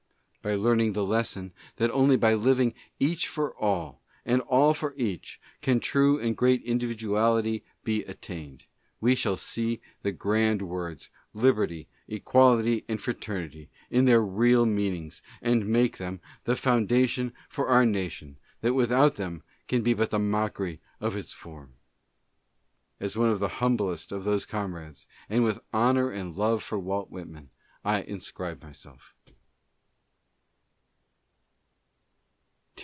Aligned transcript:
By 0.43 0.55
learning 0.55 0.93
the 0.93 1.05
lesson 1.05 1.53
that 1.75 1.91
only 1.91 2.17
by 2.17 2.33
living 2.33 2.73
each 2.99 3.27
for 3.27 3.53
all, 3.57 4.01
and 4.25 4.41
all 4.41 4.73
for 4.73 4.95
each, 4.97 5.39
can 5.61 5.79
true 5.79 6.17
and 6.19 6.35
great 6.35 6.63
individuality 6.63 7.63
be 7.83 8.03
attained, 8.05 8.65
we 8.99 9.13
shall 9.13 9.37
see 9.37 9.81
the 10.01 10.11
grand 10.11 10.63
words, 10.63 11.11
Liberty, 11.35 11.87
Equality 12.07 12.83
and 12.89 12.99
Fraternity, 12.99 13.69
in 13.91 14.05
their 14.05 14.23
real 14.23 14.65
meanings, 14.65 15.21
and 15.43 15.67
make 15.67 15.97
them 15.99 16.19
the 16.45 16.55
foundation 16.55 17.33
for 17.47 17.67
our 17.69 17.85
Na 17.85 18.07
tion 18.07 18.37
that 18.61 18.73
without 18.73 19.17
them 19.17 19.43
can 19.67 19.83
be 19.83 19.93
but 19.93 20.09
the 20.09 20.17
mockery 20.17 20.81
of 20.99 21.15
its 21.15 21.31
form. 21.31 21.75
As 22.99 23.15
one 23.15 23.29
of 23.29 23.39
the 23.39 23.47
humblest 23.61 24.11
of 24.11 24.23
those 24.23 24.47
comrades, 24.47 25.05
and 25.29 25.43
with 25.43 25.59
honor 25.71 26.09
and 26.09 26.35
love 26.35 26.63
for 26.63 26.79
Walt 26.79 27.11
Whitman, 27.11 27.51
I 27.85 28.01
inscribe 28.01 28.63
myself. 28.63 29.13